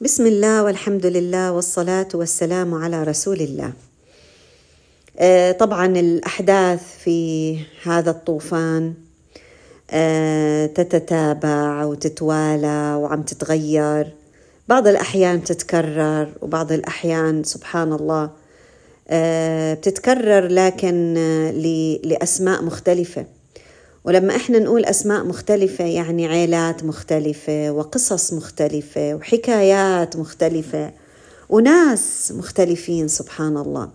[0.00, 3.72] بسم الله والحمد لله والصلاة والسلام على رسول الله.
[5.52, 8.94] طبعا الأحداث في هذا الطوفان
[10.74, 14.12] تتتابع وتتوالى وعم تتغير
[14.68, 18.30] بعض الأحيان تتكرر وبعض الأحيان سبحان الله
[19.74, 21.14] بتتكرر لكن
[22.04, 23.26] لأسماء مختلفة
[24.08, 30.92] ولما إحنا نقول أسماء مختلفة يعني عيلات مختلفة وقصص مختلفة وحكايات مختلفة
[31.48, 33.90] وناس مختلفين سبحان الله.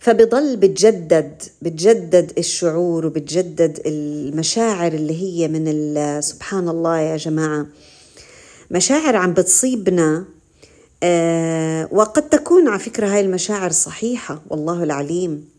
[0.00, 7.66] فبضل بتجدد بتجدد الشعور وبتجدد المشاعر اللي هي من سبحان الله يا جماعة.
[8.70, 10.24] مشاعر عم بتصيبنا
[11.02, 15.51] آه وقد تكون على فكرة هاي المشاعر صحيحة والله العليم.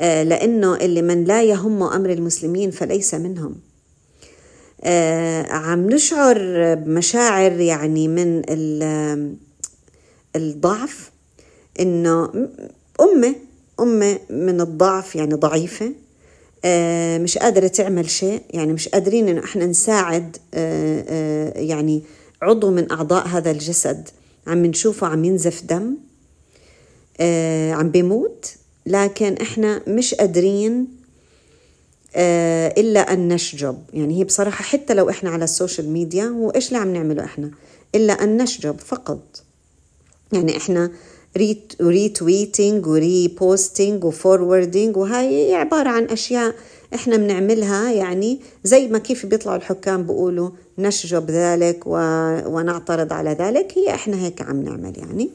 [0.00, 3.54] لأنه اللي من لا يهم أمر المسلمين فليس منهم.
[4.84, 6.38] آه، عم نشعر
[6.74, 8.42] بمشاعر يعني من
[10.36, 11.10] الضعف
[11.80, 12.32] إنه
[13.00, 13.34] أمة
[13.80, 15.92] أمة من الضعف يعني ضعيفة.
[16.64, 20.36] آه، مش قادرة تعمل شيء يعني مش قادرين إنه إحنا نساعد
[21.56, 22.02] يعني
[22.42, 24.08] عضو من أعضاء هذا الجسد.
[24.46, 25.96] عم نشوفه عم ينزف دم
[27.74, 28.56] عم بيموت.
[28.86, 30.86] لكن إحنا مش قادرين
[32.16, 33.78] آه، إلا أن نشجب.
[33.94, 37.24] يعني هي بصراحة حتى لو إحنا على ال social media هو إيش اللي عم نعمله
[37.24, 37.50] إحنا؟
[37.94, 39.42] إلا أن نشجب فقط.
[40.32, 40.90] يعني إحنا
[41.36, 46.54] ريت retweeting و reposting و forwarding وهاي عبارة عن أشياء
[46.94, 47.92] إحنا بنعملها.
[47.92, 53.72] يعني زي ما كيف بيطلعوا الحكام بيقولوا نشجب ذلك ونعترض على ذلك.
[53.78, 55.30] هي إحنا هيك عم نعمل يعني.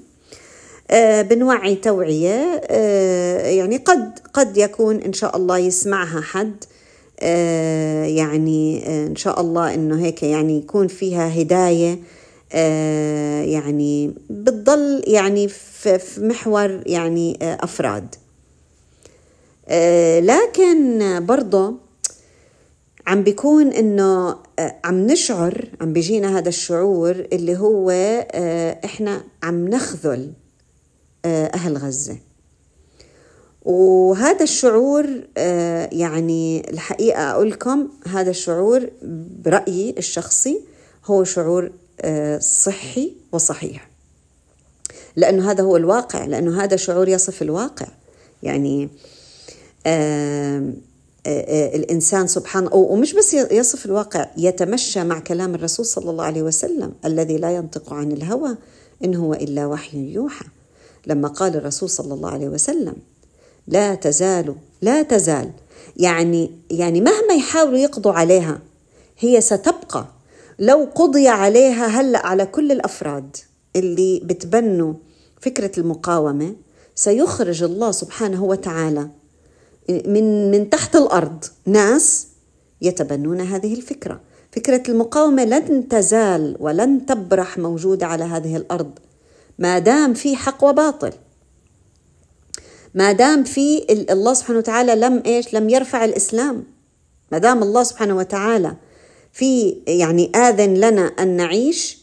[1.22, 6.64] بنوعي توعية آه، يعني قد قد يكون إن شاء الله يسمعها حد
[7.20, 12.00] آه، يعني إن شاء الله إنه هيك يعني يكون فيها هداية
[13.52, 18.16] يعني بتضل يعني في محور يعني أفراد.
[20.21, 21.76] لكن برضه
[23.08, 24.36] عم بيكون إنه
[24.83, 27.92] عم نشعر عم بيجينا هذا الشعور اللي هو
[28.86, 30.40] إحنا عم نخذل آه،
[31.26, 32.17] أهل غزة.
[33.65, 35.05] وهذا الشعور
[35.37, 38.89] آه، يعني الحقيقة أقول لكم هذا الشعور
[39.45, 40.61] برأيي الشخصي
[41.05, 41.71] هو شعور
[42.02, 43.89] آه، صحي وصحيح.
[45.15, 47.88] لأنه هذا هو الواقع لأنه هذا شعور يصف الواقع.
[48.43, 48.89] يعني
[51.76, 57.38] الإنسان سبحان ومش بس يصف الواقع يتمشى مع كلام الرسول صلى الله عليه وسلم الذي
[57.38, 58.58] لا ينطق عن الهوى
[59.03, 60.45] إن هو إلا وحي يوحى.
[61.08, 62.95] لما قال الرسول صلى الله عليه وسلم
[63.67, 65.52] لا تزال لا تزال.
[65.98, 68.60] يعني يعني مهما يحاولوا يقضوا عليها
[69.20, 70.08] هي ستبقى.
[70.60, 73.38] لو قضي عليها هلأ على كل الأفراد
[73.76, 74.94] اللي بتبنوا
[75.42, 76.56] فكرة المقاومة
[76.95, 79.10] سيخرج الله سبحانه وتعالى
[79.89, 81.45] من من تحت الأرض.
[81.66, 82.28] ناس
[82.82, 84.20] يتبنون هذه الفكرة.
[84.52, 88.92] فكرة المقاومة لن تزال ولن تبرح موجودة على هذه الأرض.
[89.61, 91.14] ما دام في حق وباطل.
[92.95, 96.64] ما دام في الله سبحانه وتعالى لم إيش؟ لم يرفع الإسلام.
[97.32, 98.76] ما دام الله سبحانه وتعالى
[99.33, 101.98] في يعني آذن لنا أن نعيش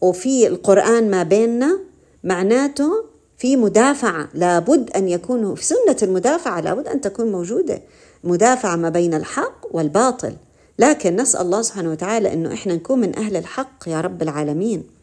[0.00, 1.78] وفي القرآن ما بيننا
[2.24, 2.90] معناته
[3.38, 4.28] في مدافعة.
[4.34, 7.82] لابد أن يكون في سنة المدافعة لابد أن تكون موجودة.
[8.24, 10.36] مدافعة ما بين الحق والباطل.
[10.78, 14.93] لكن نسأل الله سبحانه وتعالى إنه إحنا نكون من أهل الحق يا رب العالمين.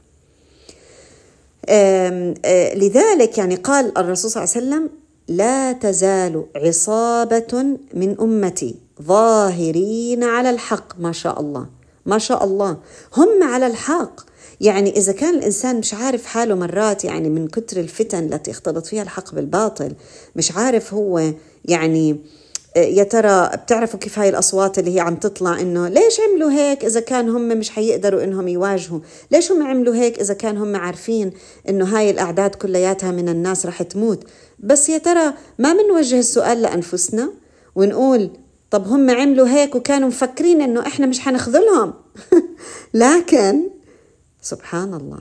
[2.75, 4.89] لذلك يعني قال الرسول صلى الله عليه وسلم
[5.27, 10.99] لا تزال عصابة من أمتي ظاهرين على الحق.
[10.99, 11.65] ما شاء الله
[12.05, 12.77] ما شاء الله.
[13.17, 14.21] هم على الحق.
[14.61, 19.03] يعني إذا كان الإنسان مش عارف حاله مرات يعني من كتر الفتن التي اختلط فيها
[19.03, 19.95] الحق بالباطل
[20.35, 21.31] مش عارف هو
[21.65, 22.19] يعني
[22.75, 26.99] يا ترى بتعرفوا كيف هاي الأصوات اللي هي عم تطلع إنه ليش عملوا هيك إذا
[26.99, 28.99] كان هم مش حيقدروا إنهم يواجهوا؟
[29.31, 31.31] ليش هم عملوا هيك إذا كان هم عارفين
[31.69, 34.23] إنه هاي الأعداد كلياتها من الناس رح تموت؟
[34.59, 37.31] بس يا ترى ما بنوجه السؤال لأنفسنا
[37.75, 38.29] ونقول
[38.71, 41.93] طب هم عملوا هيك وكانوا مفكرين إنه إحنا مش حنخذلهم؟
[42.93, 43.69] لكن
[44.41, 45.19] سبحان الله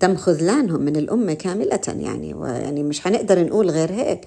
[0.00, 4.20] تم خذلانهم من الأمة كاملة يعني ويعني مش حنقدر نقول غير هيك.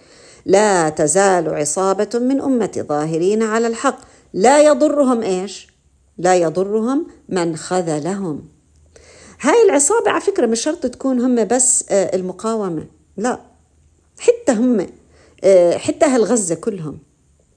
[0.46, 4.00] لا تزال عصابة من أمتي ظاهرين على الحق.
[4.34, 5.68] لا يضرهم إيش؟
[6.18, 8.48] لا يضرهم من خذلهم.
[9.42, 12.86] هاي العصابة على فكرة مش شرط تكون هم بس آه، المقاومة
[13.18, 13.40] لا.
[14.20, 14.88] حتى هم
[15.44, 17.00] آه، حتى أهل غزة كلهم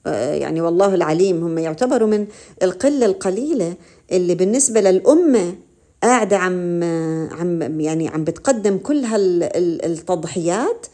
[0.07, 2.27] آه، يعني والله العليم هم يعتبروا من
[2.63, 3.73] القلة القليلة
[4.11, 5.55] اللي بالنسبة للأمة
[6.03, 6.83] قاعدة عم
[7.31, 10.87] عم يعني عم بتقدم كل هالتضحيات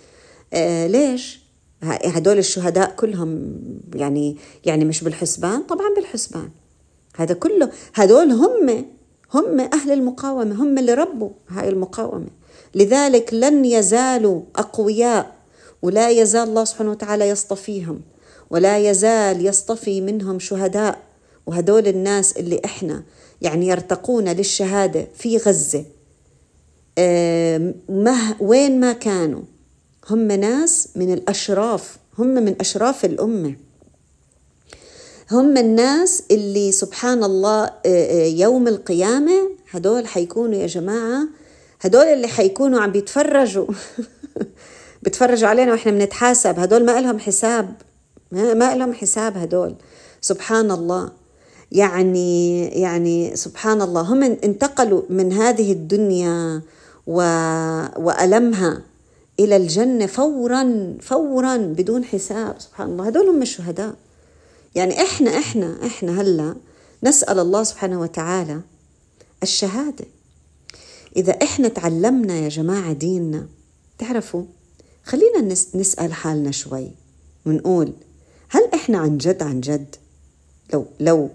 [0.87, 1.42] ليش؟
[1.83, 3.55] هدول الشهداء كلهم
[3.95, 6.49] يعني يعني مش بالحسبان؟ طبعا بالحسبان.
[7.15, 8.85] هذا كله هدول هم
[9.33, 12.27] هم أهل المقاومة هم اللي ربوا هاي المقاومة.
[12.75, 15.35] لذلك لن يزالوا أقوياء
[15.81, 18.01] ولا يزال الله سبحانه وتعالى يصطفيهم
[18.49, 20.99] ولا يزال يصطفي منهم شهداء.
[21.45, 23.03] وهدول الناس اللي إحنا
[23.41, 25.85] يعني يرتقون للشهادة في غزة
[27.89, 29.41] مه وين ما كانوا
[30.09, 33.55] هم ناس من الأشراف هم من أشراف الأمة.
[35.31, 37.69] هم الناس اللي سبحان الله
[38.25, 41.27] يوم القيامة هدول حيكونوا يا جماعة
[41.81, 43.67] هدول اللي حيكونوا عم بيتفرجوا.
[45.03, 46.59] بيتفرجوا علينا وإحنا بنتحاسب.
[46.59, 47.73] هدول ما لهم حساب.
[48.31, 49.75] ما لهم حساب هدول.
[50.21, 51.11] سبحان الله
[51.71, 56.61] يعني يعني سبحان الله هم انتقلوا من هذه الدنيا
[57.07, 57.17] و
[57.97, 58.92] وألمها.
[59.39, 63.07] إلى الجنة فورا فورا بدون حساب سبحان الله.
[63.07, 63.95] هدول هم الشهداء.
[64.75, 66.55] يعني إحنا إحنا إحنا هلأ
[67.03, 68.61] نسأل الله سبحانه وتعالى
[69.43, 70.05] الشهادة.
[71.15, 73.47] إذا إحنا تعلمنا يا جماعة ديننا
[73.97, 74.43] تعرفوا
[75.03, 75.41] خلينا
[75.75, 76.91] نسأل حالنا شوي.
[77.45, 77.93] ونقول
[78.49, 79.95] هل إحنا عن جد عن جد؟
[80.73, 81.29] لو لو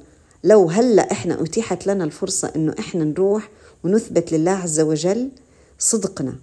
[0.44, 3.48] لو هلأ إحنا أتيحت لنا الفرصة إنه إحنا نروح
[3.84, 5.30] ونثبت لله عز وجل
[5.78, 6.36] صدقنا.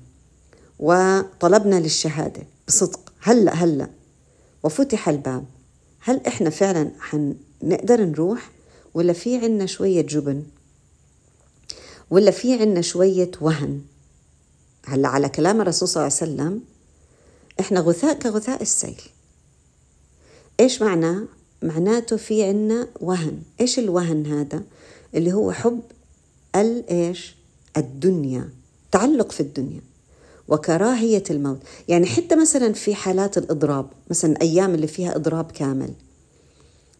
[0.79, 2.43] وطلبنا للشهادة.
[2.67, 3.13] بصدق.
[3.19, 3.89] هلأ هلأ.
[4.63, 5.45] وفتح الباب.
[5.99, 8.51] هل إحنا فعلا حنقدر نروح؟
[8.93, 10.43] ولا في عنا شوية جبن؟
[12.09, 13.81] ولا في عنا شوية وهن؟
[14.85, 16.61] هلأ على كلام الرسول صلى الله عليه وسلم
[17.59, 19.01] إحنا غثاء كغثاء السيل.
[20.59, 21.23] إيش معناه
[21.61, 23.41] معناته في عنا وهن.
[23.61, 24.63] إيش الوهن هذا؟
[25.15, 25.81] اللي هو حب
[26.55, 27.35] الايش
[27.77, 28.49] الدنيا.
[28.91, 29.81] تعلق في الدنيا.
[30.47, 31.59] وكراهية الموت.
[31.87, 35.89] يعني حتى مثلا في حالات الإضراب مثلا أيام اللي فيها إضراب كامل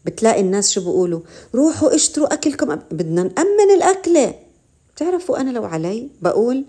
[0.04, 1.20] بتلاقي الناس شو بيقولوا؟
[1.54, 4.34] روحوا اشتروا أكلكم بدنا نأمن الأكلة.
[4.94, 6.64] بتعرفوا أنا لو علي بقول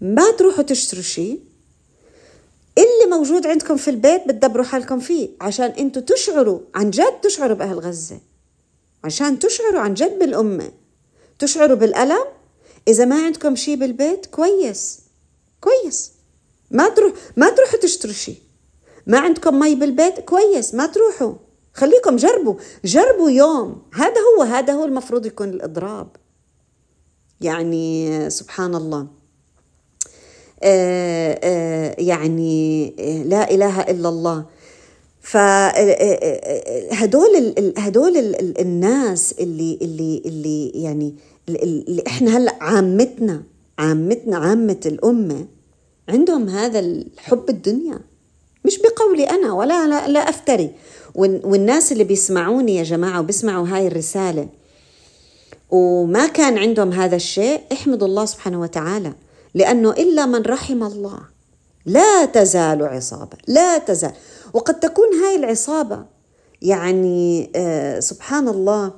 [0.00, 1.40] ما تروحوا تشتروا شيء
[2.78, 7.78] اللي موجود عندكم في البيت بتدبروا حالكم فيه عشان أنتوا تشعروا عن جد تشعروا بأهل
[7.78, 8.18] غزة.
[9.04, 10.70] عشان تشعروا عن جد بالأمة.
[11.38, 12.24] تشعروا بالألم.
[12.88, 14.98] إذا ما عندكم شيء بالبيت كويس.
[15.60, 16.12] كويس.
[16.70, 18.36] ما تروح ما تروحوا تشتروا شيء.
[19.06, 21.34] ما عندكم مي بالبيت؟ كويس ما تروحوا.
[21.74, 22.54] خليكم جربوا.
[22.84, 23.82] جربوا يوم.
[23.94, 26.08] هذا هو هذا هو المفروض يكون الإضراب.
[27.40, 29.06] يعني سبحان الله.
[30.62, 34.44] آه، آه، يعني آه، لا إله إلا الله.
[35.20, 36.34] فهدول
[37.78, 38.16] هدول
[38.58, 41.14] الناس اللي اللي اللي يعني
[41.48, 43.42] اللي إحنا هلأ عامتنا
[43.80, 45.46] عامتنا عامة الأمة
[46.08, 47.98] عندهم هذا الحب الدنيا.
[48.64, 50.70] مش بقولي أنا ولا لا, لا أفتري.
[51.14, 54.48] والناس اللي بيسمعوني يا جماعة وبيسمعوا هاي الرسالة
[55.70, 59.12] وما كان عندهم هذا الشيء احمدوا الله سبحانه وتعالى.
[59.54, 61.20] لأنه إلا من رحم الله
[61.86, 64.12] لا تزال عصابة لا تزال.
[64.52, 66.04] وقد تكون هاي العصابة
[66.62, 68.92] يعني آه سبحان الله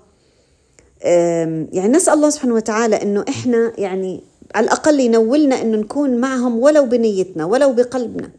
[1.73, 6.87] يعني نسأل الله سبحانه وتعالى أنه إحنا يعني على الأقل ينولنا أنه نكون معهم ولو
[6.87, 8.31] بنيتنا ولو بقلبنا.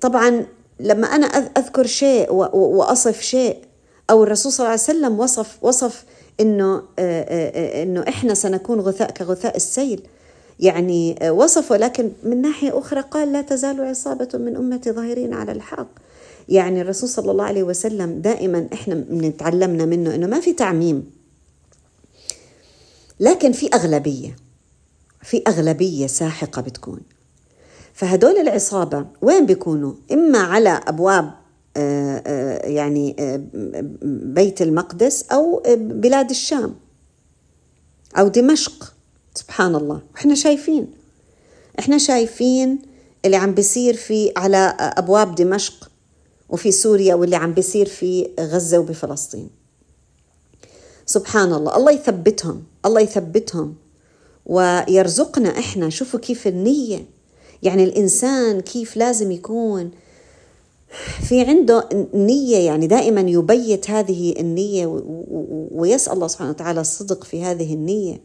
[0.00, 0.46] طبعا
[0.80, 3.56] لما أنا أذكر شيء وأصف شيء
[4.10, 6.04] أو الرسول صلى الله عليه وسلم وصف وصف
[6.40, 10.02] آه، إنه إحنا سنكون غثاء كغثاء السيل.
[10.60, 15.88] يعني وصف ولكن من ناحية أخرى قال لا تزال عصابة من أمتي ظاهرين على الحق.
[16.48, 21.10] يعني الرسول صلى الله عليه وسلم دائما إحنا بنتعلمنا منه إنه ما في تعميم.
[23.20, 24.36] لكن في أغلبية.
[25.24, 27.00] في أغلبية ساحقة بتكون.
[27.94, 31.34] فهدول العصابة وين بيكونوا؟ إما على أبواب
[31.76, 33.40] آه، آه، يعني آه،
[34.02, 36.74] بيت المقدس أو بلاد الشام
[38.18, 38.94] أو دمشق.
[39.34, 40.00] سبحان الله.
[40.16, 40.90] إحنا شايفين.
[41.78, 42.78] إحنا شايفين
[43.24, 45.90] اللي عم بيصير في على أبواب دمشق
[46.48, 49.50] وفي سوريا واللي عم بيصير في غزة وبفلسطين.
[51.06, 51.76] سبحان الله.
[51.76, 52.64] الله يثبتهم.
[52.86, 53.83] الله يثبتهم.
[54.46, 55.90] ويرزقنا إحنا.
[55.90, 57.04] شوفوا كيف النية.
[57.62, 59.90] يعني الإنسان كيف لازم يكون.
[61.28, 64.86] في عنده نية يعني دائما يبيت هذه النية
[65.72, 68.20] ويسأل الله سبحانه وتعالى الصدق في هذه النية.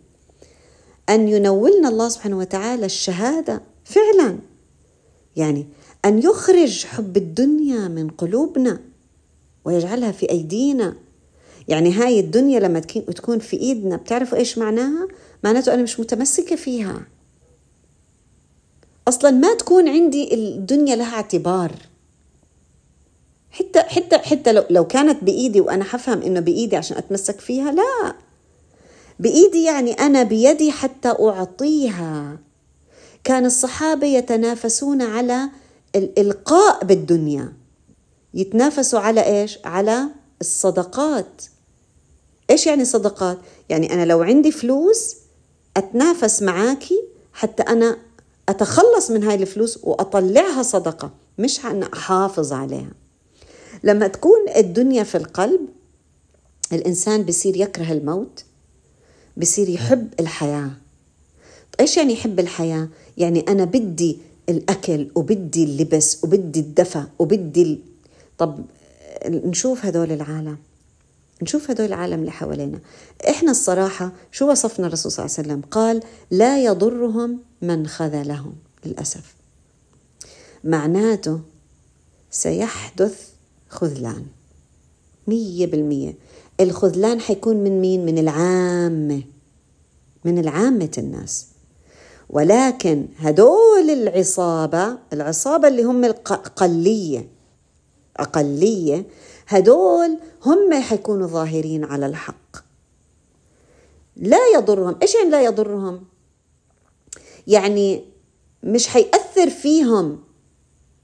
[1.10, 4.38] أن ينولنا الله سبحانه وتعالى الشهادة فعلا.
[5.36, 5.68] يعني
[6.06, 8.80] أن يخرج حب الدنيا من قلوبنا
[9.66, 10.96] ويجعلها في أيدينا.
[11.68, 15.08] يعني هاي الدنيا لما تكون في إيدنا بتعرفوا إيش معناها؟
[15.44, 17.02] معناته أنا مش متمسكة فيها.
[19.08, 21.72] أصلا ما تكون عندي الدنيا لها اعتبار.
[23.52, 28.16] حتى حتى حتى لو لو كانت بإيدي وأنا حفهم إنه بإيدي عشان أتمسك فيها لا.
[29.20, 32.38] بإيدي يعني أنا بيدي حتى أعطيها.
[33.24, 35.50] كان الصحابة يتنافسون على
[35.96, 37.54] الالقاء بالدنيا.
[38.34, 40.04] يتنافسوا على إيش؟ على
[40.42, 41.42] الصدقات.
[42.50, 43.38] إيش يعني صدقات؟
[43.70, 45.16] يعني أنا لو عندي فلوس
[45.78, 47.98] أتنافس معاكي حتى أنا
[48.50, 52.92] أتخلص من هاي الفلوس وأطلعها صدقة مش أن أحافظ عليها.
[53.84, 55.62] لما تكون الدنيا في القلب
[56.74, 58.44] الإنسان بصير يكره الموت
[59.38, 60.72] بصير يحب الحياة.
[61.80, 64.18] إيش يعني يحب الحياة؟ يعني أنا بدي
[64.50, 67.80] الأكل وبدي اللبس وبدي الدفى وبدي ال...
[68.38, 68.66] طب
[69.26, 70.58] نشوف هدول العالم.
[71.42, 72.80] نشوف هدول العالم اللي حوالينا.
[73.30, 78.56] إحنا الصراحة شو وصفنا الرسول صلى الله عليه وسلم؟ قال لا يضرهم من خذلهم.
[78.86, 79.36] للأسف.
[80.64, 81.40] معناته
[82.32, 83.30] سيحدث
[83.70, 84.26] خذلان.
[85.28, 86.14] مية بالمية.
[86.60, 89.22] الخذلان حيكون من مين؟ من العامة.
[90.26, 91.48] من العامة الناس.
[92.30, 97.28] ولكن هدول العصابة العصابة اللي هم القلية
[98.18, 99.06] أقلية
[99.48, 102.58] هدول هم حيكونوا ظاهرين على الحق.
[104.16, 104.96] لا يضرهم.
[105.02, 106.04] إيش يعني لا يضرهم؟
[107.48, 108.04] يعني
[108.64, 110.20] مش حيأثر فيهم.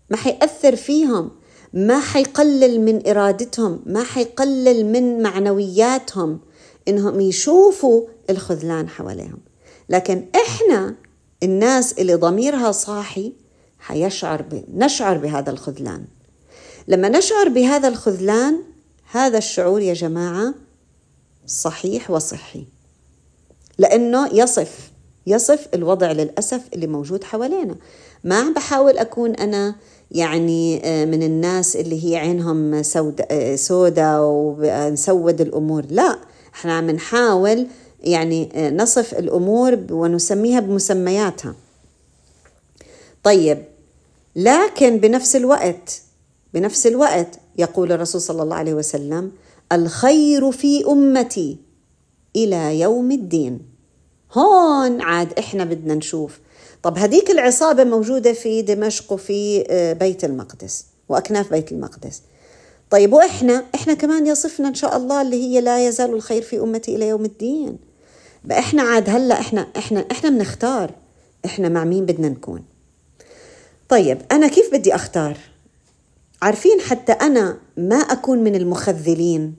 [0.10, 1.32] ما حيأثر فيهم.
[1.74, 3.82] ما حيقلل من إرادتهم.
[3.86, 6.40] ما حيقلل من معنوياتهم.
[6.88, 9.40] إنهم يشوفوا الخذلان حواليهم.
[9.90, 10.96] لكن إحنا
[11.44, 13.34] الناس اللي ضميرها صاحي
[13.80, 14.64] حيشعر ب...
[14.74, 16.06] نشعر بهذا الخذلان.
[16.88, 18.75] لما نشعر بهذا الخذلان
[19.16, 20.54] هذا الشعور يا جماعة
[21.48, 22.66] صحيح وصحي
[23.78, 24.92] لأنه يصف
[25.28, 27.76] يصف الوضع للأسف اللي موجود حوالينا.
[28.24, 29.76] ما عم بحاول أكون أنا
[30.12, 36.20] يعني آه، من الناس اللي هي عينهم سودة آه، سودا ونسود الأمور لا
[36.56, 37.68] إحنا عم نحاول
[38.04, 41.56] يعني آه، نصف الأمور ونسميها بمسمياتها.
[43.24, 43.64] طيب
[44.36, 46.02] لكن بنفس الوقت
[46.54, 49.32] بنفس الوقت يقول الرسول صلى الله عليه وسلم
[49.72, 51.58] الخير في أمتي
[52.36, 53.60] إلى يوم الدين.
[54.34, 56.40] هون عاد إحنا بدنا نشوف.
[56.84, 62.22] طب هذيك العصابة موجودة في دمشق وفي آه، بيت المقدس وأكناف بيت المقدس.
[62.90, 66.96] طيب وإحنا؟ إحنا كمان يصفنا إن شاء الله اللي هي لا يزال الخير في أمتي
[66.96, 67.78] إلى يوم الدين.
[68.52, 70.92] إحنا عاد هلأ إحنا إحنا إحنا بنختار.
[71.46, 72.64] إحنا مع مين بدنا نكون؟
[73.90, 75.38] طيب أنا كيف بدي أختار؟
[76.42, 79.56] عارفين حتى أنا ما أكون من المخذلين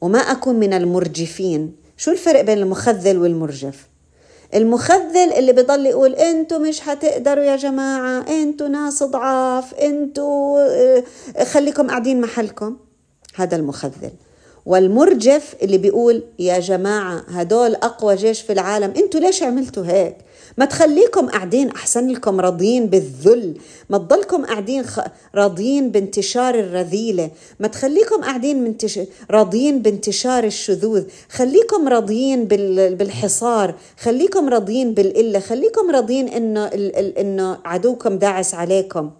[0.00, 1.76] وما أكون من المرجفين.
[1.96, 3.88] شو الفرق بين المخذل والمرجف؟
[4.54, 11.04] المخذل اللي بضل يقول أنتوا مش حتقدروا يا جماعة أنتوا ناس ضعاف أنتوا آه،
[11.44, 12.76] خليكم قاعدين محلكم.
[13.34, 14.10] هذا المخذل.
[14.66, 20.16] والمرجف اللي بيقول يا جماعة هدول أقوى جيش في العالم أنتوا ليش عملتوا هيك؟
[20.58, 23.54] ما تخليكم قاعدين أحسن لكم راضيين بالذل
[23.90, 25.00] ما تضلكم قاعدين خ...
[25.34, 29.00] راضيين بانتشار الرذيلة ما تخليكم قاعدين منتش...
[29.30, 32.94] راضيين بانتشار الشذوذ خليكم راضيين بال...
[32.94, 36.96] بالحصار خليكم راضيين بالقلة خليكم راضيين إنه ال...
[36.96, 37.18] ال...
[37.18, 39.10] إنه عدوكم داعس عليكم.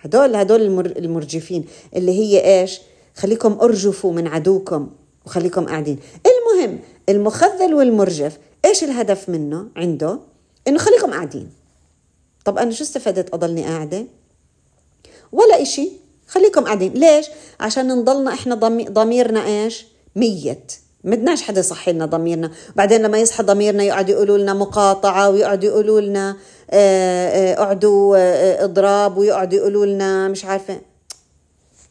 [0.00, 0.86] هدول هدول المر...
[0.86, 1.64] المرجفين
[1.96, 2.80] اللي هي إيش؟
[3.14, 4.90] خليكم أرجفوا من عدوكم
[5.26, 5.98] وخليكم قاعدين.
[6.26, 10.31] المهم المخذل والمرجف إيش الهدف منه؟ عنده
[10.68, 11.50] إنه خليكم قاعدين.
[12.44, 14.06] طب أنا شو استفدت أضلني قاعدة؟
[15.32, 15.88] ولا إشي.
[16.26, 16.92] خليكم قاعدين.
[16.92, 17.26] ليش؟
[17.60, 18.54] عشان نضلنا إحنا
[18.90, 20.72] ضميرنا إيش؟ ميت.
[21.04, 22.50] بدناش حدا يصحي لنا ضميرنا.
[22.76, 26.36] بعدين لما يصحى ضميرنا يقعدوا يقولوا لنا مقاطعة ويقعدوا يقولوا لنا
[26.70, 30.80] آه، آه، اقعدوا آه، اضراب ويقعدوا يقولوا لنا مش عارفة.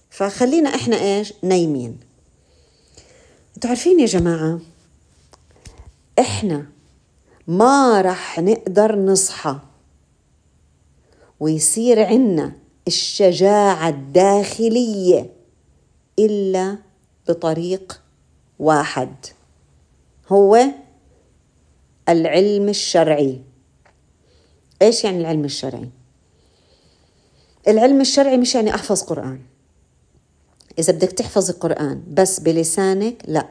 [0.10, 1.98] فخلينا إحنا إيش؟ نايمين.
[3.56, 4.60] أنتوا عارفين يا جماعة
[6.20, 6.66] إحنا
[7.52, 9.60] ما رح نقدر نصحى.
[11.40, 12.52] ويصير عنا
[12.88, 15.30] الشجاعة الداخلية
[16.20, 16.78] إلا
[17.28, 18.02] بطريق
[18.60, 19.16] واحد.
[20.30, 20.60] هو
[22.10, 23.42] العلم الشرعي.
[24.82, 25.90] إيش يعني العلم الشرعي؟
[27.68, 29.42] العلم الشرعي مش يعني أحفظ قرآن.
[30.80, 33.50] إذا بدك تحفظ القرآن بس بلسانك لا.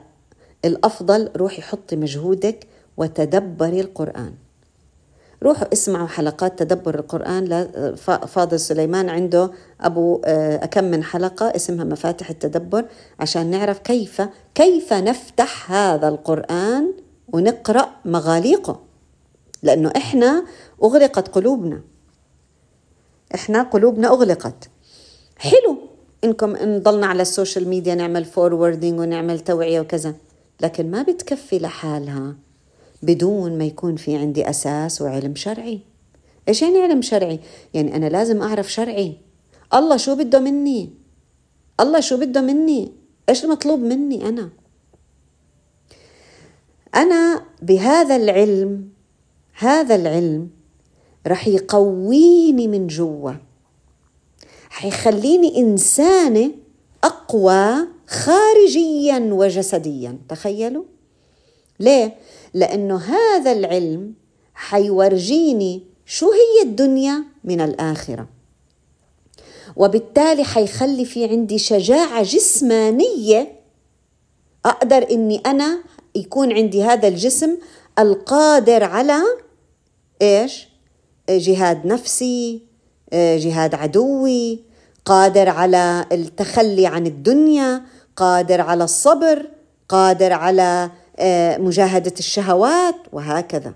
[0.65, 2.67] الأفضل روحي حطي مجهودك
[2.97, 4.35] وتدبري القرآن.
[5.43, 7.67] روحوا اسمعوا حلقات تدبر القرآن.
[8.27, 12.85] فاضل سليمان عنده أبو آه، كم من حلقة اسمها مفاتح التدبر
[13.21, 14.23] عشان نعرف كيف
[14.55, 16.93] كيف نفتح هذا القرآن
[17.33, 18.81] ونقرأ مغاليقه.
[19.63, 20.45] لأنه إحنا
[20.85, 21.81] أغلقت قلوبنا.
[23.35, 24.71] إحنا قلوبنا أغلقت.
[25.37, 25.79] حلو
[26.25, 30.15] إنكم نضلنا على ال social media نعمل forwarding ونعمل توعية وكذا
[30.61, 32.35] لكن ما بتكفي لحالها.
[33.03, 35.81] بدون ما يكون في عندي أساس وعلم شرعي
[36.49, 37.41] إيش يعني علم شرعي؟
[37.75, 39.17] يعني أنا لازم أعرف شرعي
[39.75, 40.91] الله شو بده مني؟
[41.81, 42.93] الله شو بده مني؟
[43.29, 44.51] إيش المطلوب مني أنا؟
[46.95, 48.89] أنا بهذا العلم
[49.53, 50.51] هذا العلم
[51.27, 53.33] رح يقويني من جوا
[54.71, 56.51] حيخليني إنسانة
[57.05, 60.85] أقوى خارجيا وجسديا تخيلوا
[61.81, 62.17] ليه؟
[62.55, 64.15] لأنه هذا العلم
[64.55, 68.29] حيورجيني شو هي الدنيا من الآخرة
[69.77, 73.61] وبالتالي حيخلي في عندي شجاعة جسمانية
[74.67, 75.83] أقدر إني أنا
[76.15, 77.57] يكون عندي هذا الجسم
[77.99, 79.23] القادر على
[80.23, 80.69] إيش؟
[81.31, 82.63] جهاد نفسي
[83.13, 84.65] جهاد عدوي
[85.05, 87.83] قادر على التخلي عن الدنيا
[88.17, 89.49] قادر على الصبر
[89.89, 90.91] قادر على
[91.21, 93.75] آه، مجاهدة الشهوات وهكذا.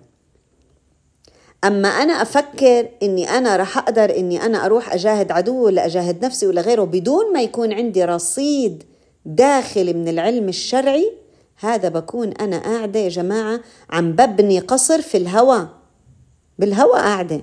[1.64, 6.46] أما أنا أفكر إني أنا راح أقدر إني أنا أروح أجاهد عدو ولا أجاهد نفسي
[6.46, 8.84] ولا غيره بدون ما يكون عندي رصيد
[9.26, 11.12] داخلي من العلم الشرعي
[11.56, 13.60] هذا بكون أنا قاعدة يا جماعة
[13.90, 15.68] عم ببني قصر في الهواء
[16.58, 17.42] بالهواء قاعدة.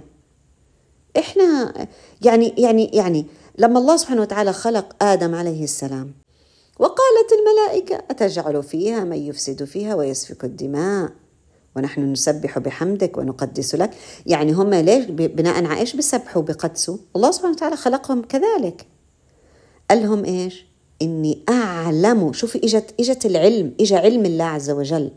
[1.18, 1.74] إحنا
[2.22, 3.26] يعني يعني يعني
[3.58, 6.21] لما الله سبحانه وتعالى خلق آدم عليه السلام
[6.82, 11.12] وقالت الملائكة أتجعل فيها من يفسد فيها ويسفك الدماء.
[11.76, 13.92] ونحن نسبح بحمدك ونقدس لك.
[14.26, 18.86] يعني هم ليش بناء على إيش بسبحوا بقدسوا الله سبحانه وتعالى خلقهم كذلك.
[19.90, 20.66] قال لهم إيش؟
[21.02, 22.34] إني أعلم.
[22.34, 25.12] شوفي اجت إجت العلم اجى علم الله عز وجل.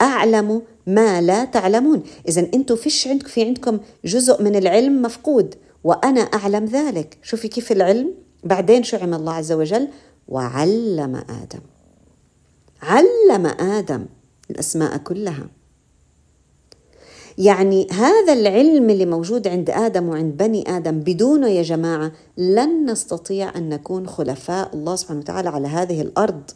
[0.00, 2.02] أعلم ما لا تعلمون.
[2.28, 5.54] اذا أنتم فيش عندكم في عندكم جزء من العلم مفقود.
[5.84, 7.18] وأنا أعلم ذلك.
[7.22, 8.14] شوفي كيف العلم.
[8.44, 9.88] بعدين شو عمل الله عز وجل
[10.28, 11.60] وعلم آدم.
[12.82, 14.06] علم آدم
[14.50, 15.46] الأسماء كلها.
[17.38, 23.56] يعني هذا العلم اللي موجود عند آدم وعند بني آدم بدونه يا جماعة لن نستطيع
[23.56, 26.50] أن نكون خلفاء الله سبحانه وتعالى على هذه الأرض.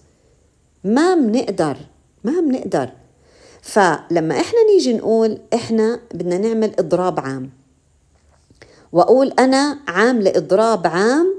[0.84, 1.76] ما بنقدر
[2.24, 2.90] ما بنقدر
[3.62, 7.50] فلما إحنا نيجي نقول إحنا بدنا نعمل إضراب عام
[8.92, 11.34] وأقول أنا عاملة إضراب عام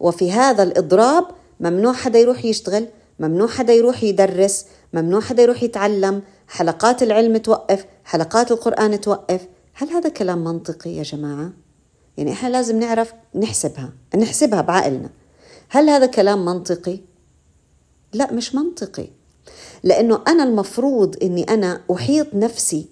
[0.00, 1.26] وفي هذا الإضراب
[1.64, 2.86] ممنوع حدا يروح يشتغل
[3.20, 9.88] ممنوع حدا يروح يدرس ممنوع حدا يروح يتعلم حلقات العلم توقف حلقات القرآن توقف هل
[9.88, 11.52] هذا كلام منطقي يا جماعة؟
[12.16, 15.10] يعني إحنا لازم نعرف نحسبها نحسبها بعقلنا
[15.68, 16.98] هل هذا كلام منطقي؟
[18.12, 19.08] لا مش منطقي
[19.82, 22.86] لأنه أنا المفروض أني أنا أحيط نفسي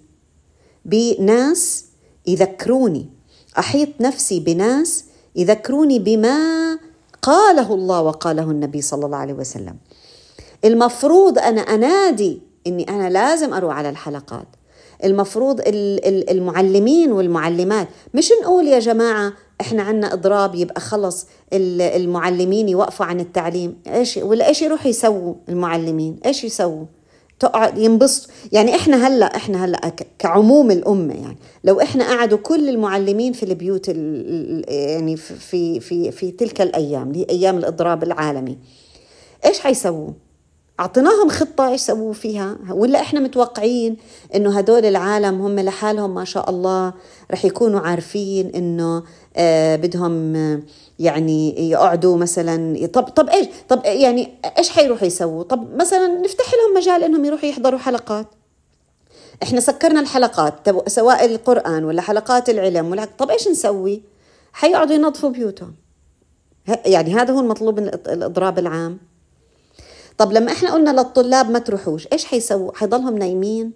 [0.85, 1.85] بناس
[2.27, 3.09] يذكروني
[3.57, 5.05] أحيط نفسي بناس
[5.35, 6.79] يذكروني بما
[7.23, 9.77] قاله الله وقاله النبي صلى الله عليه وسلم.
[10.65, 14.47] المفروض أنا أنادي أني أنا لازم أروح على الحلقات.
[15.03, 23.19] المفروض المعلمين والمعلمات مش نقول يا جماعة إحنا عنا إضراب يبقى خلص المعلمين يوقفوا عن
[23.19, 23.81] التعليم.
[23.87, 26.85] إيش ولا إيش يروحوا يسووا المعلمين؟ إيش يسووا؟
[27.43, 31.37] تقعد ينبسطوا يعني إحنا هلأ إحنا هلأ كعموم الأمة يعني.
[31.63, 37.57] لو إحنا قعدوا كل المعلمين في البيوت يعني في في في تلك الأيام اللي أيام
[37.57, 38.57] الإضراب العالمي
[39.45, 40.09] إيش حيسووا
[40.79, 43.97] أعطيناهم خطة إيش سووا فيها؟ ولا إحنا متوقعين
[44.35, 46.93] إنه هدول العالم هم لحالهم ما شاء الله
[47.31, 49.03] رح يكونوا عارفين إنه
[49.35, 50.33] آه بدهم
[50.99, 56.77] يعني يقعدوا مثلا طب طب إيش؟ طب يعني إيش حيروحوا يسووا؟ طب مثلا نفتح لهم
[56.77, 58.27] مجال إنهم يروحوا يحضروا حلقات.
[59.43, 60.53] إحنا سكرنا الحلقات
[60.89, 64.03] سواء القرآن ولا حلقات العلم ولا طب إيش نسوي؟
[64.53, 65.73] حيقعدوا ينظفوا بيوتهم.
[66.85, 68.97] يعني هذا هو المطلوب من الإضراب العام.
[70.17, 73.71] طب لما إحنا قلنا للطلاب ما تروحوش إيش حيسووا؟ حيضلهم نايمين؟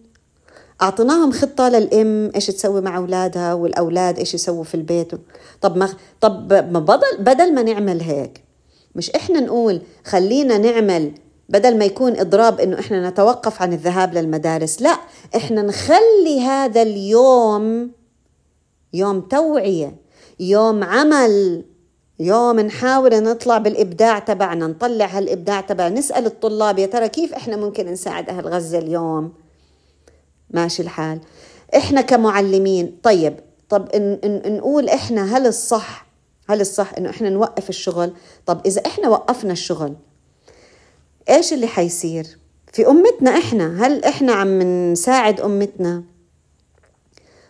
[0.81, 5.11] أعطيناهم خطة للأم إيش تسوي مع أولادها والأولاد إيش يسووا في البيت؟
[5.61, 5.89] طب ما
[6.21, 8.43] طب ما بدل بدل ما نعمل هيك
[8.95, 11.11] مش إحنا نقول خلينا نعمل
[11.49, 14.97] بدل ما يكون إضراب إنه إحنا نتوقف عن الذهاب للمدارس لا
[15.35, 17.91] إحنا نخلي هذا اليوم
[18.93, 19.95] يوم توعية
[20.39, 21.63] يوم عمل
[22.19, 25.99] يوم نحاول نطلع بالإبداع تبعنا نطلع هالإبداع تبعنا.
[25.99, 29.33] نسأل الطلاب يا ترى كيف إحنا ممكن نساعد أهل غزة اليوم؟
[30.49, 31.19] ماشي الحال.
[31.75, 36.07] إحنا كمعلمين طيب طب إن إن نقول إحنا هل الصح
[36.49, 38.13] هل الصح إنه إحنا نوقف الشغل؟
[38.45, 39.95] طب إذا إحنا وقفنا الشغل
[41.29, 42.37] إيش اللي حيصير؟
[42.73, 46.03] في أمتنا إحنا هل إحنا عم نساعد أمتنا؟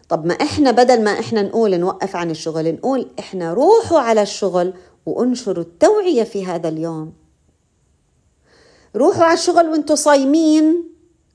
[0.10, 4.74] طب ما إحنا بدل ما إحنا نقول نوقف عن الشغل نقول إحنا روحوا على الشغل
[5.06, 7.14] وانشروا التوعية في هذا اليوم.
[8.96, 10.84] روحوا على الشغل وأنتم صايمين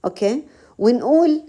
[0.05, 0.43] أوكي؟
[0.79, 1.43] ونقول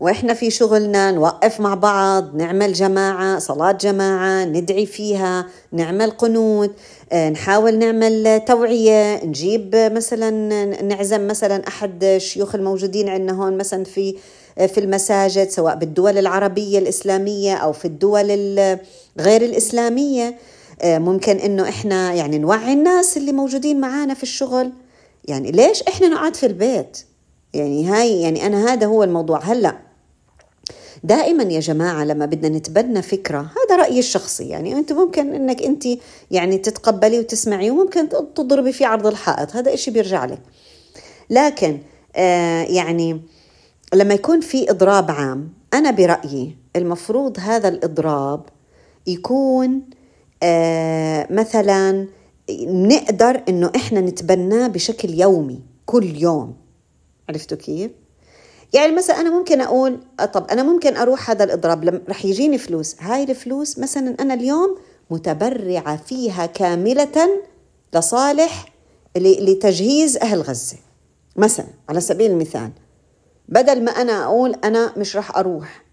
[0.00, 6.70] وإحنا في شغلنا نوقف مع بعض نعمل جماعة صلاة جماعة ندعي فيها نعمل قنوت
[7.12, 10.30] آه، نحاول نعمل توعية نجيب مثلا
[10.82, 14.16] نعزم مثلا أحد الشيوخ الموجودين عندنا هون مثلا في
[14.58, 18.26] آه، في المساجد سواء بالدول العربية الإسلامية أو في الدول
[19.18, 20.38] غير الإسلامية.
[20.82, 24.72] آه، ممكن إنه إحنا يعني نوعي الناس اللي موجودين معانا في الشغل.
[25.24, 26.98] يعني ليش إحنا نقعد في البيت؟
[27.54, 29.40] يعني هاي يعني أنا هذا هو الموضوع.
[29.42, 29.85] هلأ
[31.06, 35.84] دائما يا جماعة لما بدنا نتبنى فكرة هذا رأيي الشخصي يعني أنت ممكن إنك أنت
[36.30, 40.40] يعني تتقبلي وتسمعي وممكن تضربي في عرض الحائط هذا إشي بيرجع لك
[41.30, 41.78] لكن
[42.16, 43.20] آه يعني
[43.94, 48.42] لما يكون في إضراب عام أنا برأيي المفروض هذا الإضراب
[49.06, 49.82] يكون
[50.42, 52.06] آه مثلا
[52.66, 56.56] نقدر إنه إحنا نتبناه بشكل يومي كل يوم
[57.28, 57.90] عرفتوا كيف؟
[58.72, 59.98] يعني مثلا أنا ممكن أقول
[60.32, 62.96] طب أنا ممكن أروح هذا الإضراب رح يجيني فلوس.
[63.00, 64.78] هاي الفلوس مثلا أنا اليوم
[65.10, 67.40] متبرعة فيها كاملة
[67.94, 68.72] لصالح
[69.16, 70.76] لتجهيز أهل غزة.
[71.36, 72.70] مثلا على سبيل المثال
[73.48, 75.84] بدل ما أنا أقول أنا مش رح أروح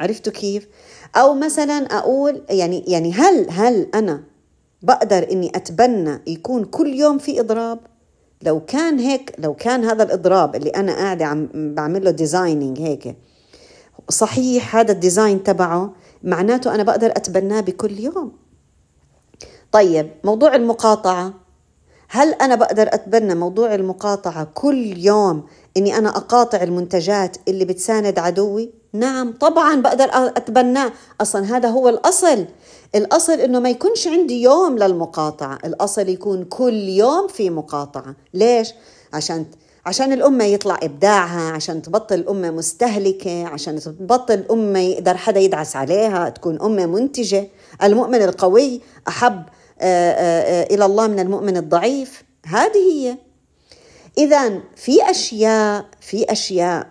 [0.00, 0.68] عرفتوا كيف؟
[1.16, 4.22] أو مثلا أقول يعني يعني هل هل أنا
[4.82, 7.78] بقدر إني أتبنى يكون كل يوم في إضراب؟
[8.46, 13.16] لو كان هيك لو كان هذا الإضراب اللي أنا قاعدة عم بعمل له designing هيك
[14.10, 18.32] صحيح هذا ال design تبعه معناته أنا بقدر أتبناه بكل يوم.
[19.72, 21.34] طيب موضوع المقاطعة.
[22.08, 28.72] هل أنا بقدر أتبنى موضوع المقاطعة كل يوم إني أنا أقاطع المنتجات اللي بتساند عدوي؟
[28.98, 30.92] نعم طبعا بقدر أتبناه.
[31.20, 32.46] أصلا هذا هو الأصل.
[32.94, 35.58] الأصل إنه ما يكونش عندي يوم للمقاطعة.
[35.64, 38.14] الأصل يكون كل يوم في مقاطعة.
[38.34, 38.68] ليش؟
[39.12, 39.46] عشان
[39.86, 46.28] عشان الأمة يطلع إبداعها عشان تبطل الأمة مستهلكة عشان تبطل الأمة يقدر حدا يدعس عليها
[46.28, 47.48] تكون أمة منتجة.
[47.82, 49.42] المؤمن القوي أحب
[49.80, 52.22] آه، آه، آه، إلى الله من المؤمن الضعيف.
[52.46, 53.16] هذه هي.
[54.18, 56.86] إذا في أشياء في أشياء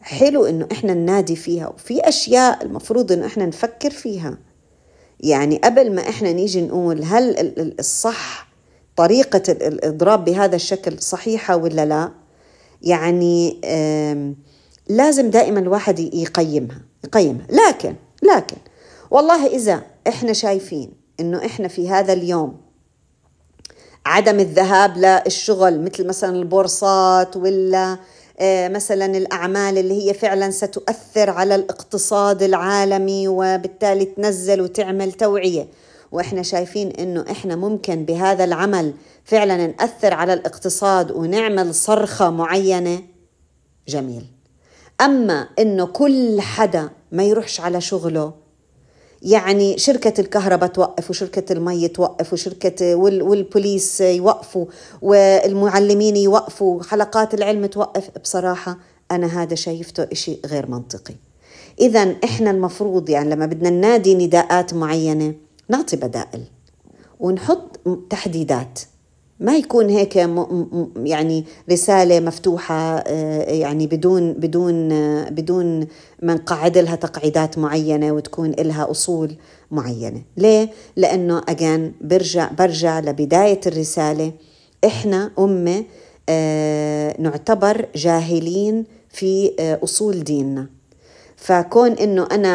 [0.00, 4.38] حلو إنه إحنا ننادي فيها وفي أشياء المفروض إنه إحنا نفكر فيها.
[5.20, 8.48] يعني قبل ما إحنا نيجي نقول هل الصح
[8.96, 12.10] طريقة الإضراب بهذا الشكل صحيحة ولا لا؟
[12.82, 13.60] يعني
[14.88, 17.46] لازم دائما الواحد يقيمها يقيمها.
[17.50, 18.56] لكن لكن
[19.10, 22.56] والله إذا إحنا شايفين إنه إحنا في هذا اليوم
[24.06, 27.98] عدم الذهاب للشغل مثل مثلا البورصات ولا
[28.42, 35.68] مثلا الأعمال اللي هي فعلا ستؤثر على الاقتصاد العالمي وبالتالي تنزل وتعمل توعية.
[36.12, 38.92] وإحنا شايفين إنه إحنا ممكن بهذا العمل
[39.24, 43.02] فعلا نأثر على الاقتصاد ونعمل صرخة معينة؟
[43.88, 44.24] جميل.
[45.00, 48.32] أما إنه كل حدا ما يروحش على شغله
[49.22, 54.66] يعني شركة الكهرباء توقف وشركة المي توقف وشركة والبوليس يوقفوا
[55.02, 58.10] والمعلمين يوقفوا حلقات العلم توقف.
[58.22, 58.78] بصراحة
[59.10, 61.14] أنا هذا شايفته إشي غير منطقي.
[61.80, 65.34] إذا إحنا المفروض يعني لما بدنا ننادي نداءات معينة
[65.68, 66.44] نعطي بدائل
[67.20, 68.78] ونحط تحديدات.
[69.40, 70.16] ما يكون هيك
[70.96, 75.86] يعني رسالة مفتوحة آه، يعني بدون بدون آه، بدون
[76.22, 79.34] ما نقعد لها تقعيدات معينة وتكون لها أصول
[79.70, 84.32] معينة، ليه؟ لأنه اجان برجع برجع لبداية الرسالة
[84.84, 85.84] إحنا أمة
[86.28, 89.52] آه، نعتبر جاهلين في
[89.84, 90.66] أصول ديننا.
[91.36, 92.48] فكون إنه أنا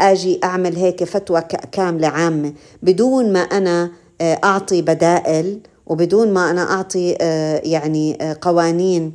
[0.00, 1.40] آجي أعمل هيك فتوى
[1.72, 9.12] كاملة عامة بدون ما أنا أعطي بدائل وبدون ما أنا أعطي آه، يعني آه، قوانين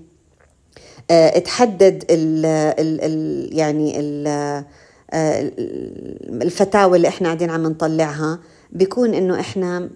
[1.11, 2.45] آه، تحدد ال
[2.79, 4.27] ال يعني ال
[6.41, 8.39] الفتاوى اللي إحنا قاعدين عم نطلعها
[8.71, 9.89] بيكون إنه إحنا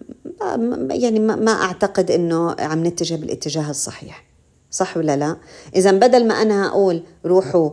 [0.90, 4.26] يعني ما أعتقد إنه عم نتجه بالاتجاه الصحيح
[4.72, 5.38] صح ولا لا؟
[5.76, 7.70] إذا بدل ما أنا أقول روحوا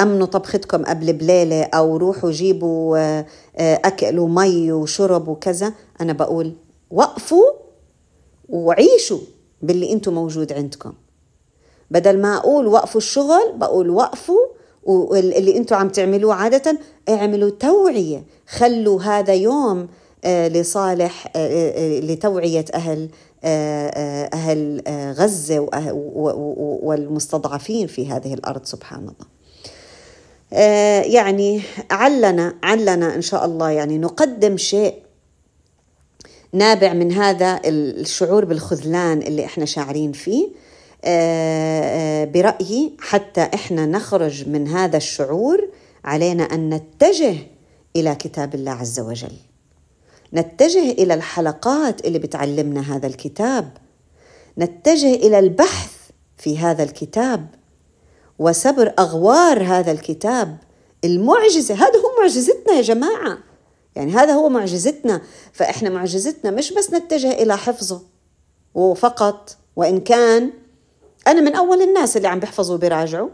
[0.00, 3.22] أمنوا طبختكم قبل بليلة أو روحوا جيبوا
[3.58, 6.52] أكل ومي وشرب وكذا أنا بقول
[6.90, 7.62] وقفوا
[8.52, 9.20] وعيشوا
[9.62, 10.92] باللي أنتم موجود عندكم.
[11.90, 14.46] بدل ما أقول وقفوا الشغل بقول وقفوا
[14.82, 18.24] واللي أنتم عم تعملوه عادة اعملوا توعية.
[18.46, 19.88] خلوا هذا يوم
[20.24, 23.08] آه، لصالح آه، آه، لتوعية أهل
[24.34, 24.82] أهل
[25.18, 25.68] غزة
[26.82, 29.32] والمستضعفين في هذه الأرض سبحان الله.
[31.02, 34.94] يعني علنا علنا إن شاء الله يعني نقدم شيء
[36.52, 40.48] نابع من هذا الشعور بالخذلان اللي إحنا شاعرين فيه.
[42.24, 45.68] برأيي حتى إحنا نخرج من هذا الشعور
[46.04, 47.36] علينا أن نتجه
[47.96, 49.32] إلى كتاب الله عز وجل.
[50.34, 53.70] نتجه إلى الحلقات اللي بتعلمنا هذا الكتاب.
[54.58, 55.92] نتجه إلى البحث
[56.38, 57.46] في هذا الكتاب
[58.38, 60.56] وسبر أغوار هذا الكتاب
[61.04, 61.74] المعجزة.
[61.74, 63.38] هذا هو معجزتنا يا جماعة.
[63.96, 68.02] يعني هذا هو معجزتنا فإحنا معجزتنا مش بس نتجه إلى حفظه
[68.74, 70.50] وفقط وإن كان
[71.26, 73.28] أنا من أول الناس اللي عم بيحفظوا وبيراجعوا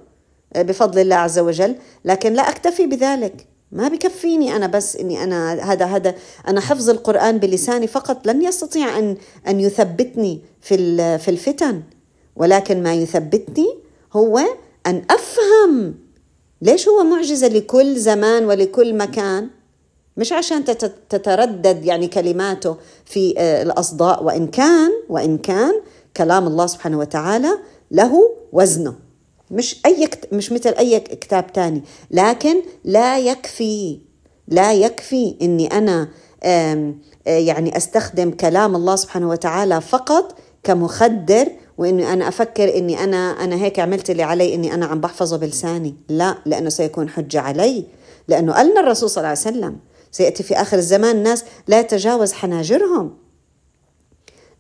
[0.57, 3.47] بفضل الله عز وجل لكن لا أكتفي بذلك.
[3.73, 6.14] ما بكفيني أنا بس إني أنا هذا هذا
[6.49, 9.16] أنا حفظ القرآن بلساني فقط لن يستطيع أن
[9.49, 11.83] أن يثبتني في في الفتن
[12.37, 13.66] ولكن ما يثبتني
[14.12, 14.40] هو
[14.87, 15.94] أن أفهم
[16.62, 19.51] ليش هو معجزة لكل زمان ولكل مكان.
[20.18, 20.64] مش عشان
[21.09, 25.74] تتردد يعني كلماته في آه، الأصداء وإن كان وإن كان
[26.16, 27.50] كلام الله سبحانه وتعالى
[27.90, 28.94] له وزنه.
[29.50, 31.83] مش أي مش مثل أي كتاب تاني.
[32.11, 33.98] لكن لا يكفي
[34.48, 36.09] لا يكفي إني أنا
[36.42, 36.92] آه،
[37.26, 43.78] يعني أستخدم كلام الله سبحانه وتعالى فقط كمخدر وإني أنا أفكر إني أنا أنا هيك
[43.78, 45.94] عملت اللي علي إني أنا عم بحفظه بلساني.
[46.09, 47.85] لا لأنه سيكون حجة علي.
[48.28, 51.23] لأنه قالنا الرسول صلى الله عليه وسلم سيأتي في آخر الزمان.
[51.23, 53.16] ناس لا يتجاوز حناجرهم.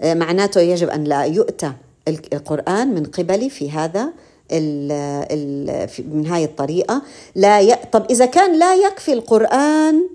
[0.00, 1.72] آه، معناته يجب أن لا يؤتى
[2.08, 4.12] القرآن من قبلي في هذا
[4.52, 4.92] ال
[5.32, 7.02] ال من هاي الطريقة.
[7.34, 7.76] لا ي...
[7.92, 10.08] طب إذا كان لا يكفي القرآن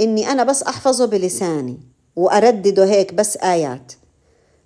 [0.00, 1.78] إني أنا بس أحفظه بلساني
[2.16, 3.92] وأردده هيك بس آيات.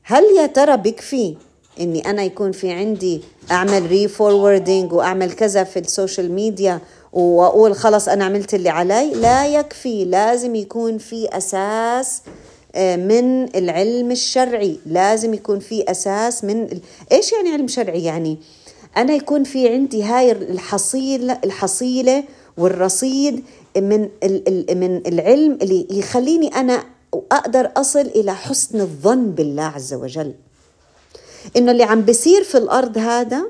[0.03, 1.37] هل يا ترى بكفي
[1.81, 6.81] إني أنا يكون في عندي أعمل re-forwarding وأعمل كذا في ال social media
[7.15, 9.15] وأقول خلص أنا عملت اللي علي.
[9.15, 12.23] لا يكفي لازم يكون في أساس
[12.75, 14.79] آه، من العلم الشرعي.
[14.87, 16.81] لازم يكون في أساس من
[17.13, 18.39] إيش يعني علم شرعي يعني؟
[18.97, 22.25] أنا يكون في عندي هاي الحصيلة الحصيلة
[22.59, 23.45] والرصيد
[23.77, 24.09] من
[24.71, 26.85] من العلم اللي يخليني أنا
[27.33, 30.35] أقدر أصل إلى حسن الظن بالله عز وجل.
[31.57, 33.47] إنه اللي عم بيصير في الأرض هذا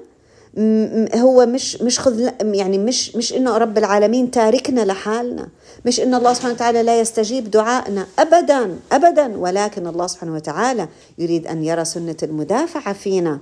[1.15, 5.49] هو مش مش خذ يعني مش مش إنه رب العالمين تاركنا لحالنا.
[5.87, 9.39] مش إن الله سبحانه وتعالى لا يستجيب دعائنا ابدا ابدا.
[9.39, 10.89] ولكن الله سبحانه وتعالى
[11.19, 13.39] يريد أن يرى سنة المدافعة فينا.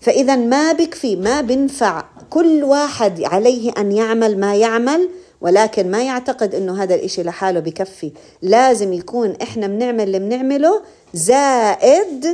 [0.00, 5.08] فإذا ما بكفي ما بنفع كل واحد عليه أن يعمل ما يعمل
[5.40, 8.12] ولكن ما يعتقد إنه هذا الإشي لحاله بكفي.
[8.42, 10.82] لازم يكون إحنا بنعمل اللي بنعمله
[11.14, 12.26] زائد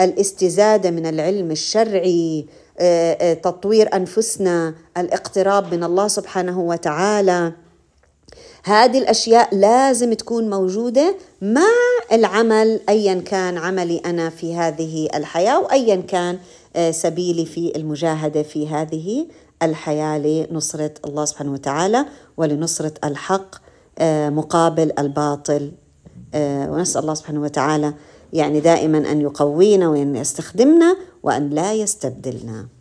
[0.00, 2.46] الاستزادة من العلم الشرعي.
[3.42, 7.52] تطوير أنفسنا الاقتراب من الله سبحانه وتعالى.
[8.64, 11.62] هذه الأشياء لازم تكون موجودة مع
[12.12, 16.38] العمل ايا كان عملي أنا في هذه الحياة وايا كان
[16.76, 19.26] آه، سبيلي في المجاهدة في هذه
[19.62, 22.06] الحياة لنصرة الله سبحانه وتعالى
[22.36, 23.54] ولنصرة الحق
[24.30, 25.72] مقابل الباطل
[26.36, 27.94] ونسأل الله سبحانه وتعالى
[28.34, 32.73] يعني دائما أن يقوينا وأن يستخدمنا وأن لا يستبدلنا.